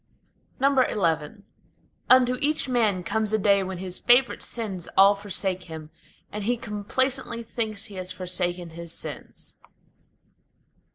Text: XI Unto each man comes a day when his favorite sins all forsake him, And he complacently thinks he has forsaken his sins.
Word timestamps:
XI 0.59 0.65
Unto 2.09 2.33
each 2.41 2.67
man 2.67 3.03
comes 3.03 3.33
a 3.33 3.37
day 3.37 3.61
when 3.61 3.77
his 3.77 3.99
favorite 3.99 4.41
sins 4.41 4.89
all 4.97 5.13
forsake 5.13 5.65
him, 5.65 5.91
And 6.31 6.43
he 6.45 6.57
complacently 6.57 7.43
thinks 7.43 7.83
he 7.83 7.95
has 7.97 8.11
forsaken 8.11 8.71
his 8.71 8.91
sins. 8.91 9.57